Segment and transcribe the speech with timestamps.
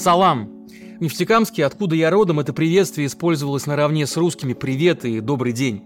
[0.00, 0.66] Салам!
[0.98, 5.82] В Нефтекамске, откуда я родом, это приветствие использовалось наравне с русскими «привет» и «добрый день».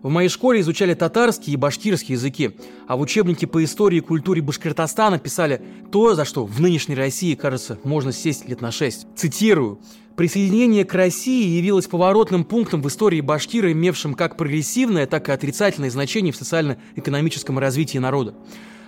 [0.00, 2.52] В моей школе изучали татарский и башкирский языки,
[2.86, 5.60] а в учебнике по истории и культуре Башкортостана писали
[5.92, 9.06] то, за что в нынешней России, кажется, можно сесть лет на шесть.
[9.14, 9.80] Цитирую.
[10.16, 15.90] Присоединение к России явилось поворотным пунктом в истории Башкира, имевшим как прогрессивное, так и отрицательное
[15.90, 18.34] значение в социально-экономическом развитии народа.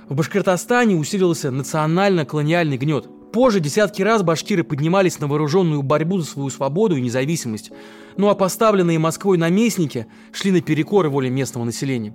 [0.08, 3.10] В Башкортостане усилился национально-колониальный гнет.
[3.32, 7.70] Позже десятки раз башкиры поднимались на вооруженную борьбу за свою свободу и независимость.
[8.16, 12.12] Ну а поставленные Москвой наместники шли наперекор воле местного населения.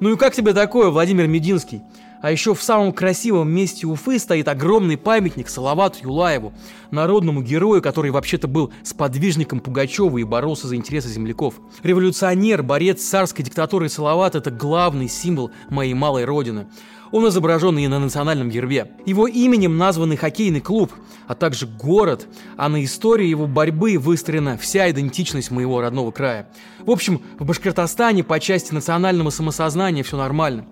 [0.00, 1.82] Ну и как тебе такое, Владимир Мединский?
[2.20, 6.52] А еще в самом красивом месте Уфы стоит огромный памятник Салавату Юлаеву,
[6.90, 11.54] народному герою, который вообще-то был сподвижником Пугачева и боролся за интересы земляков.
[11.82, 16.66] Революционер, борец царской диктатуры Салават– это главный символ моей малой родины.
[17.10, 18.92] Он изображен и на национальном гербе.
[19.06, 20.92] Его именем назван хоккейный клуб,
[21.26, 26.50] а также город, а на истории его борьбы выстроена вся идентичность моего родного края.
[26.80, 30.66] В общем, в Башкортостане по части национального самосознания все нормально.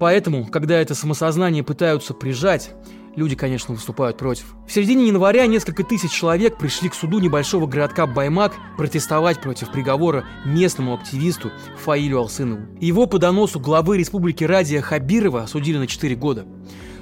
[0.00, 2.70] Поэтому, когда это самосознание пытаются прижать,
[3.16, 4.54] люди, конечно, выступают против.
[4.66, 10.24] В середине января несколько тысяч человек пришли к суду небольшого городка Баймак протестовать против приговора
[10.46, 11.52] местному активисту
[11.84, 12.62] Фаилю Алсынову.
[12.80, 16.46] Его по доносу главы республики Радия Хабирова осудили на 4 года.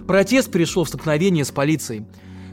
[0.08, 2.04] Протест перешел в столкновение с полицией.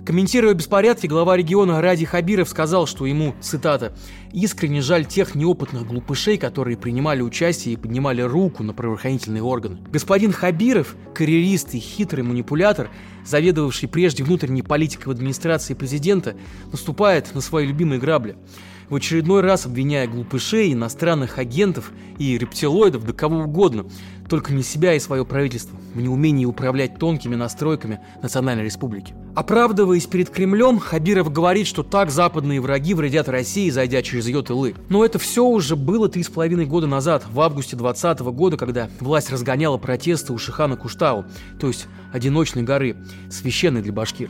[0.05, 3.91] Комментируя беспорядки, глава региона Ради Хабиров сказал, что ему, цитата,
[4.31, 9.79] «искренне жаль тех неопытных глупышей, которые принимали участие и поднимали руку на правоохранительные органы».
[9.89, 12.91] Господин Хабиров, карьерист и хитрый манипулятор,
[13.25, 16.35] заведовавший прежде внутренней политикой в администрации президента,
[16.71, 18.37] наступает на свои любимые грабли–
[18.89, 23.85] в очередной раз обвиняя глупышей, иностранных агентов и рептилоидов, да кого угодно,
[24.29, 29.13] только не себя и свое правительство, в неумении управлять тонкими настройками Национальной Республики.
[29.35, 34.75] Оправдываясь перед Кремлем, Хабиров говорит, что так западные враги вредят России, зайдя через ее тылы.
[34.89, 38.89] Но это все уже было три с половиной года назад, в августе 2020 года, когда
[38.99, 41.25] власть разгоняла протесты у Шихана Куштау,
[41.59, 42.95] то есть одиночной горы,
[43.29, 44.29] священной для башкир.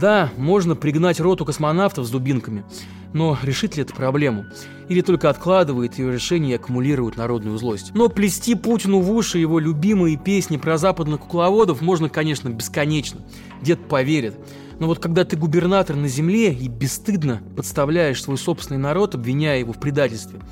[0.00, 2.64] Да, можно пригнать роту космонавтов с дубинками,
[3.12, 4.46] но решит ли это проблему?
[4.88, 7.90] Или только откладывает ее решение и аккумулирует народную злость?
[7.92, 13.20] Но плести Путину в уши его любимые песни про западных кукловодов можно, конечно, бесконечно.
[13.60, 14.36] Дед поверит.
[14.78, 19.74] Но вот когда ты губернатор на земле и бесстыдно подставляешь свой собственный народ, обвиняя его
[19.74, 20.40] в предательстве–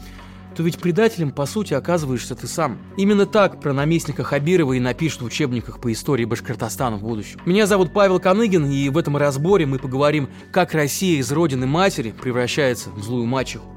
[0.59, 2.79] то ведь предателем, по сути, оказываешься ты сам.
[2.97, 7.39] Именно так про наместника Хабирова и напишут в учебниках по истории Башкортостана в будущем.
[7.47, 12.11] Меня зовут Павел Каныгин, и в этом разборе мы поговорим, как Россия из родины матери
[12.11, 13.69] превращается в злую мачеху.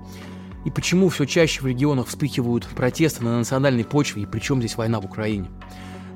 [0.65, 4.99] И почему все чаще в регионах вспыхивают протесты на национальной почве, и причем здесь война
[4.99, 5.51] в Украине.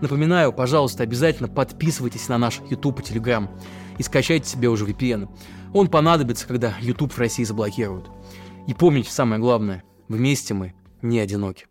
[0.01, 3.47] Напоминаю, пожалуйста, обязательно подписывайтесь на наш YouTube и Telegram
[3.99, 5.29] и скачайте себе уже VPN.
[5.75, 8.09] Он понадобится, когда YouTube в России заблокируют.
[8.65, 11.65] И помните самое главное– Вместе мы не одиноки.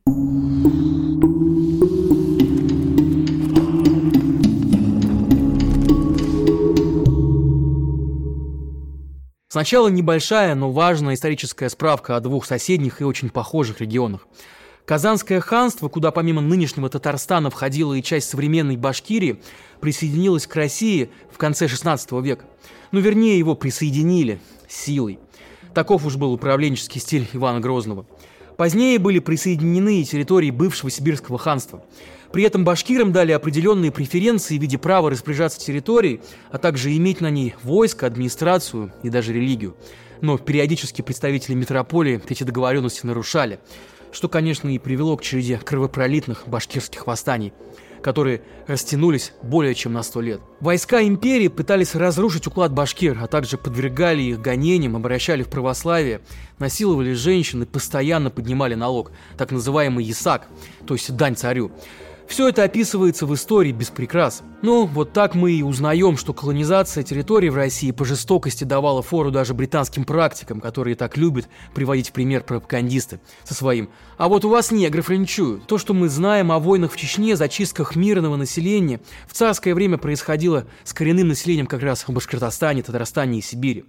[9.49, 14.27] Сначала небольшая, но важная историческая справка о двух соседних и очень похожих регионах.
[14.85, 19.41] Казанское ханство, куда помимо нынешнего Татарстана входила и часть современной Башкирии,
[19.81, 22.47] присоединилось к России в конце XVI века.
[22.91, 25.21] Ну, вернее, его присоединили силой.
[25.73, 28.07] Таков уж был управленческий стиль Ивана Грозного.
[28.57, 31.85] Позднее были присоединены и территории бывшего сибирского ханства.
[32.33, 36.21] При этом башкирам дали определенные преференции в виде права распоряжаться территорией,
[36.51, 39.77] а также иметь на ней войско, администрацию и даже религию.
[40.21, 43.59] Но периодически представители метрополии эти договоренности нарушали,
[44.13, 47.53] что, конечно, и привело к череде кровопролитных башкирских восстаний–
[48.05, 50.43] которые растянулись более чем на сто лет.
[50.61, 56.21] Войска империи пытались разрушить уклад башкир, а также подвергали их гонениям, обращали в православие,
[56.59, 60.49] насиловали женщин и постоянно поднимали налог, так называемый ясак,
[60.87, 61.73] то есть дань царю.
[62.27, 64.43] Все это описывается в истории без прикрас.
[64.63, 69.31] Ну, вот так мы и узнаем, что колонизация территории в России по жестокости давала фору
[69.31, 74.49] даже британским практикам, которые так любят приводить в пример пропагандисты со своим «А вот у
[74.49, 75.67] вас негры френчуют».
[75.67, 80.67] То, что мы знаем о войнах в Чечне, зачистках мирного населения, в царское время происходило
[80.83, 83.85] с коренным населением как раз в Башкортостане, Татарстане и Сибири.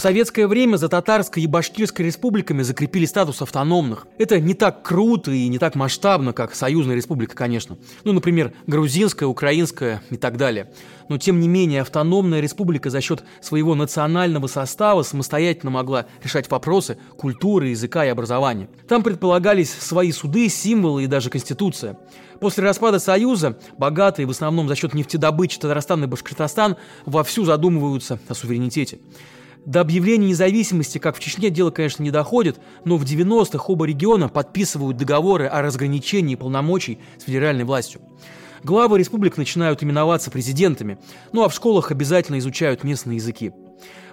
[0.00, 4.06] В советское время за Татарской и Башкирской республиками закрепили статус автономных.
[4.16, 7.76] Это не так круто и не так масштабно, как Союзная республика, конечно.
[8.04, 10.72] Ну, например, Грузинская, Украинская и так далее.
[11.10, 16.96] Но, тем не менее, автономная республика за счет своего национального состава самостоятельно могла решать вопросы
[17.18, 18.70] культуры, языка и образования.
[18.88, 21.98] Там предполагались свои суды, символы и даже конституция.
[22.40, 28.34] После распада Союза богатые, в основном за счет нефтедобычи Татарстан и Башкортостан, вовсю задумываются о
[28.34, 28.98] суверенитете.
[29.66, 34.28] До объявления независимости, как в Чечне, дело, конечно, не доходит, но в 90-х оба региона
[34.28, 38.00] подписывают договоры о разграничении полномочий с федеральной властью.
[38.62, 40.98] Главы республик начинают именоваться президентами,
[41.32, 43.52] ну а в школах обязательно изучают местные языки.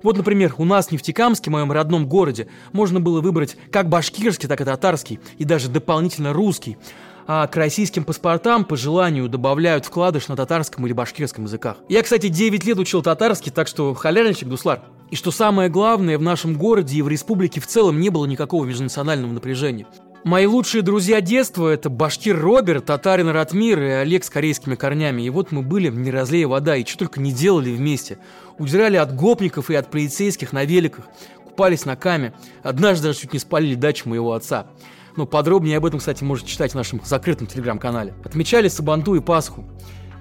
[0.03, 4.61] Вот, например, у нас в Нефтекамске, моем родном городе, можно было выбрать как башкирский, так
[4.61, 6.77] и татарский, и даже дополнительно русский,
[7.25, 11.77] а к российским паспортам по желанию добавляют вкладыш на татарском или башкирском языках.
[11.89, 14.81] Я, кстати, 9 лет учил татарский, так что халяльничек, Дуслар.
[15.09, 18.65] И что самое главное, в нашем городе и в республике в целом не было никакого
[18.65, 19.87] межнационального напряжения.
[20.25, 25.21] Мои лучшие друзья детства– это башкир Роберт, татарин Ратмир и Олег с корейскими корнями.
[25.21, 28.17] И вот мы были, не разлея вода, и что только не делали вместе.
[28.57, 31.05] Удирали от гопников и от полицейских на великах,
[31.45, 32.33] купались на каме.
[32.61, 34.67] Однажды даже чуть не спалили дачу моего отца.
[35.15, 38.13] Но подробнее об этом, кстати, можете читать в нашем закрытом телеграм-канале.
[38.25, 39.63] Отмечали Сабанту и Пасху.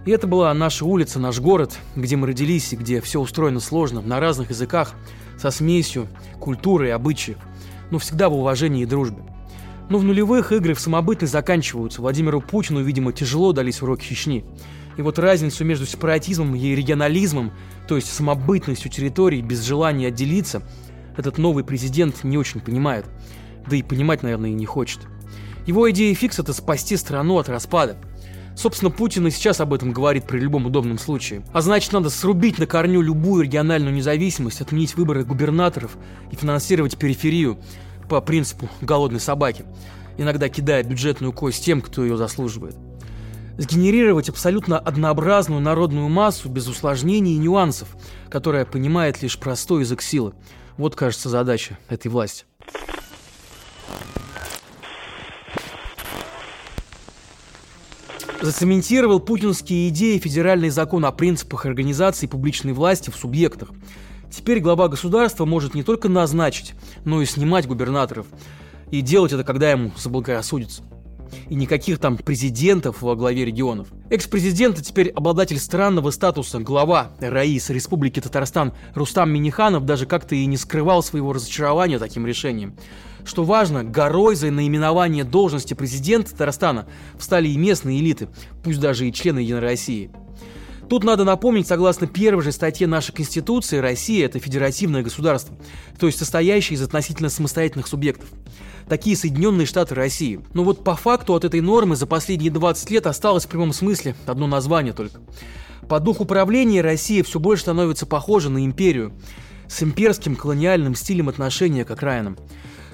[0.07, 4.01] И это была наша улица, наш город, где мы родились и где все устроено сложно,
[4.01, 4.95] на разных языках,
[5.37, 6.07] со смесью
[6.39, 7.39] культуры и обычаев,
[7.91, 9.25] но всегда в уважении и дружбе.
[9.91, 12.01] Но в нулевых игры в самобытность заканчиваются.
[12.01, 14.45] Владимиру Путину, видимо, тяжело дались уроки Чечни.
[14.97, 17.51] И вот разницу между сепаратизмом и регионализмом,
[17.89, 20.63] то есть самобытностью территорий без желания отделиться,
[21.17, 23.07] этот новый президент не очень понимает.
[23.69, 25.01] Да и понимать, наверное, и не хочет.
[25.67, 27.97] Его идея фикс– это спасти страну от распада–
[28.57, 31.43] Собственно, Путин и сейчас об этом говорит при любом удобном случае.
[31.53, 35.99] А значит, надо срубить на корню любую региональную независимость, отменить выборы губернаторов
[36.33, 37.59] и финансировать периферию
[38.09, 39.67] по принципу голодной собаки,
[40.17, 42.77] иногда кидая бюджетную кость тем, кто ее заслуживает.
[43.59, 47.89] Сгенерировать абсолютно однообразную народную массу без усложнений и нюансов,
[48.31, 50.33] которая понимает лишь простой язык силы.
[50.79, 52.45] Вот, кажется, задача этой власти.
[58.47, 63.71] Зацементировал путинские идеи федеральный закон о принципах организации публичной власти в субъектах.
[64.31, 68.27] Теперь глава государства может не только назначить, но и снимать губернаторов.
[68.93, 70.85] И делать это, когда ему заблагорассудится.
[71.49, 73.89] И никаких там президентов во главе регионов.
[74.11, 80.47] Экс-президент и теперь обладатель странного статуса глава РАИС Республики Татарстан Рустам Миниханов даже как-то и
[80.47, 82.77] не скрывал своего разочарования таким решением.
[83.25, 86.87] Что важно, горой за наименование должности президента Татарстана
[87.19, 88.29] встали и местные элиты,
[88.63, 90.11] пусть даже и члены Единой России.
[90.89, 95.57] Тут надо напомнить, согласно первой же статье нашей Конституции, Россия– это федеративное государство,
[95.99, 98.29] то есть состоящее из относительно самостоятельных субъектов.
[98.89, 100.41] Такие Соединенные Штаты России.
[100.55, 104.15] Но вот по факту от этой нормы за последние 20 лет осталось в прямом смысле
[104.27, 105.21] одно название только.
[105.89, 109.13] По духу управления Россия все больше становится похожа на империю,
[109.67, 112.37] с имперским колониальным стилем отношения к окраинам.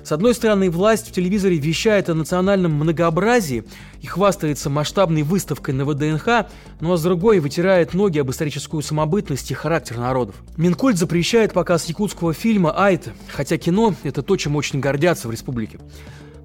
[0.05, 3.65] С одной стороны, власть в телевизоре вещает о национальном многообразии
[4.01, 6.47] и хвастается масштабной выставкой на ВДНХ,
[6.81, 10.35] ну а с другой вытирает ноги об историческую самобытность и характер народов.
[10.57, 15.79] Минкульт запрещает показ якутского фильма «Айта», хотя кино– это то, чем очень гордятся в республике.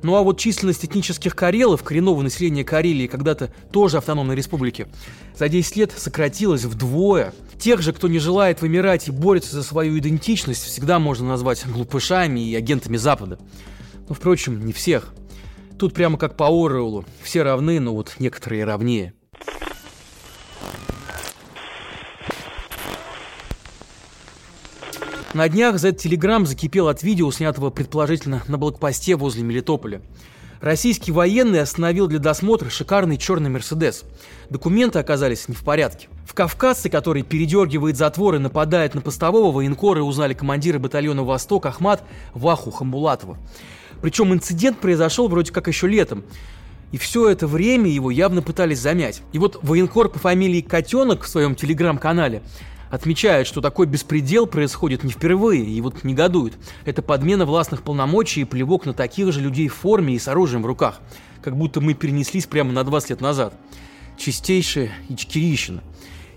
[0.04, 4.88] Ну а вот численность этнических карелов, коренного населения Карелии, когда-то тоже автономной республики,
[5.36, 7.34] за 10 лет сократилась вдвое.
[7.60, 12.40] Тех же, кто не желает вымирать и борется за свою идентичность, всегда можно назвать глупышами
[12.40, 13.40] и агентами Запада.
[14.08, 15.14] Но, впрочем, не всех.
[15.80, 17.06] Тут прямо как по Оруэллу.
[17.22, 19.14] Все равны, но вот некоторые равнее.
[25.38, 30.02] На днях Z-Telegram закипел от видео, снятого предположительно на блокпосте возле Мелитополя.
[30.62, 34.04] Российский военный остановил для досмотра шикарный черный Мерседес.
[34.50, 36.08] Документы оказались не в порядке.
[36.26, 42.04] В Кавказце, который передергивает затвор и нападает на постового, военкоры узнали командира батальона «Восток» Ахмат
[42.34, 43.38] Ваху Хамбулатова.
[44.02, 46.24] Причем инцидент произошел вроде как еще летом.
[46.92, 49.22] И все это время его явно пытались замять.
[49.34, 52.42] И вот военкор по фамилии Котенок в своем телеграм-канале
[52.90, 56.54] отмечает, что такой беспредел происходит не впервые и вот негодует.
[56.86, 60.64] Это подмена властных полномочий и плевок на таких же людей в форме и с оружием
[60.64, 61.00] в руках.
[61.42, 63.54] Как будто мы перенеслись прямо на 20 лет назад.
[64.18, 65.84] Чистейшая Ичкерищина.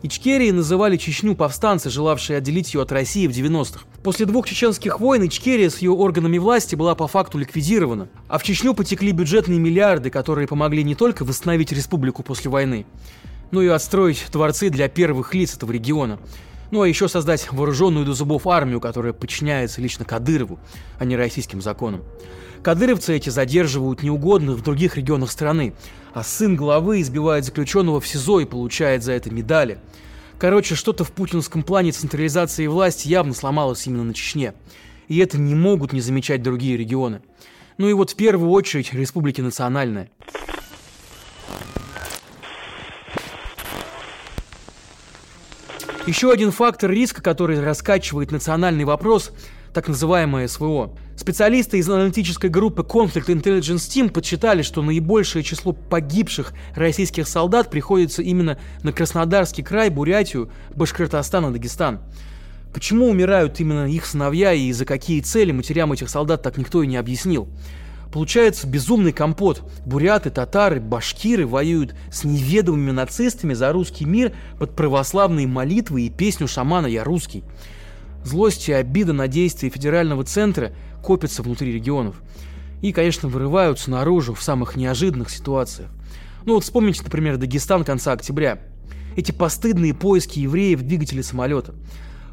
[0.03, 3.81] Ичкерии называли Чечню повстанцы, желавшие отделить ее от России в 90-х.
[4.03, 8.43] После двух чеченских войн Ичкерия с ее органами власти была по факту ликвидирована, а в
[8.43, 12.87] Чечню потекли бюджетные миллиарды, которые помогли не только восстановить республику после войны,
[13.51, 16.19] ну и отстроить дворцы для первых лиц этого региона.
[16.71, 20.61] Ну а еще создать вооруженную до зубов армию, которая подчиняется лично Кадырову,
[20.99, 22.03] а не российским законам.
[22.63, 25.73] Кадыровцы эти задерживают неугодных в других регионах страны,
[26.13, 29.79] а сын главы избивает заключенного в СИЗО и получает за это медали.
[30.39, 34.55] Короче, что-то в путинском плане централизации власти явно сломалось именно на Чечне.
[35.09, 37.23] И это не могут не замечать другие регионы.
[37.79, 40.11] Ну и вот в первую очередь республики национальные.
[46.07, 49.33] Еще один фактор риска, который раскачивает национальный вопрос–
[49.73, 50.93] так называемое СВО.
[51.17, 58.23] Специалисты из аналитической группы Conflict Intelligence Team подсчитали, что наибольшее число погибших российских солдат приходится
[58.23, 62.01] именно на Краснодарский край, Бурятию, Башкортостан и Дагестан.
[62.73, 66.87] Почему умирают именно их сыновья и за какие цели матерям этих солдат так никто и
[66.87, 67.49] не объяснил.
[68.13, 69.63] Получается безумный компот.
[69.87, 76.49] Буряты, татары, башкиры воюют с неведомыми нацистами за русский мир под православные молитвы и песню
[76.49, 77.45] шамана «Я русский».
[78.25, 82.17] Злость и обида на действия федерального центра копятся внутри регионов.
[82.83, 85.91] И, конечно, вырываются наружу в самых неожиданных ситуациях.
[86.45, 88.61] Ну вот вспомните, например, Дагестан конца октября.
[89.17, 91.75] Эти постыдные поиски евреев в двигателе самолета.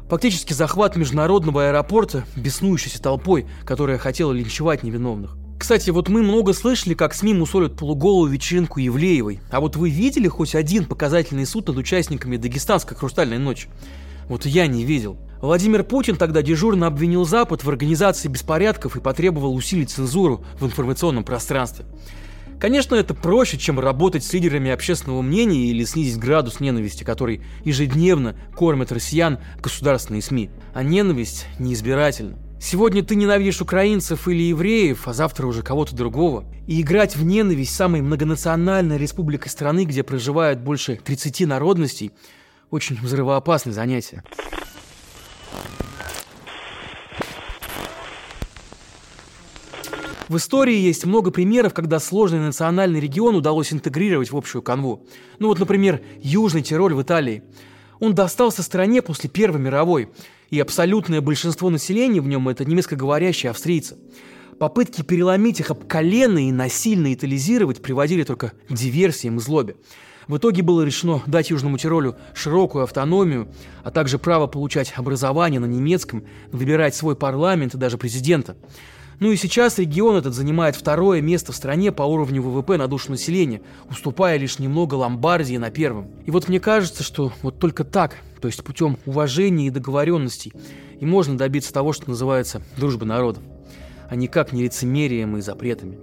[0.08, 5.36] Фактически захват международного аэропорта беснующейся толпой, которая хотела линчевать невиновных.
[5.58, 9.40] Кстати, вот мы много слышали, как СМИ мусолят полуголую вечеринку Евлеевой.
[9.50, 13.68] А вот вы видели хоть один показательный суд над участниками Дагестанской «Хрустальной ночи»?
[14.28, 15.18] Вот я не видел.
[15.40, 21.24] Владимир Путин тогда дежурно обвинил Запад в организации беспорядков и потребовал усилить цензуру в информационном
[21.24, 21.86] пространстве.
[22.60, 28.36] Конечно, это проще, чем работать с лидерами общественного мнения или снизить градус ненависти, который ежедневно
[28.56, 30.50] кормят россиян государственные СМИ.
[30.74, 32.36] А ненависть неизбирательна.
[32.60, 36.44] Сегодня ты ненавидишь украинцев или евреев, а завтра уже кого-то другого.
[36.66, 42.10] И играть в ненависть самой многонациональной республикой страны, где проживает больше 30 народностей,
[42.70, 44.24] очень взрывоопасное занятие.
[50.28, 55.06] В истории есть много примеров, когда сложный национальный регион удалось интегрировать в общую канву.
[55.38, 57.44] Ну вот, например, Южный Тироль в Италии.
[57.98, 60.10] Он достался стране после Первой мировой,
[60.50, 63.96] и абсолютное большинство населения в нем– это немецкоговорящие австрийцы.
[64.58, 69.76] Попытки переломить их об колено и насильно итализировать приводили только к диверсиям и злобе.
[70.26, 73.48] В итоге было решено дать Южному Тиролю широкую автономию,
[73.82, 78.56] а также право получать образование на немецком, выбирать свой парламент и даже президента.
[79.20, 83.10] Ну и сейчас регион этот занимает второе место в стране по уровню ВВП на душу
[83.10, 86.08] населения, уступая лишь немного Ломбардии на первом.
[86.24, 90.52] И вот мне кажется, что вот только так, то есть путем уважения и договоренностей,
[91.00, 93.42] и можно добиться того, что называется дружба народов,
[94.08, 95.98] а никак не лицемерием и запретами.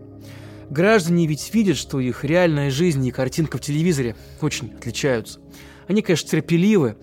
[0.69, 5.39] Граждане ведь видят, что их реальная жизнь и картинка в телевизоре очень отличаются.
[5.87, 6.97] Они, конечно, терпеливы,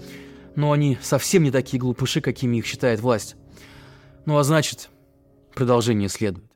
[0.56, 3.36] но они совсем не такие глупыши, какими их считает власть.
[4.26, 4.90] Ну а значит,
[5.54, 6.51] продолжение следует.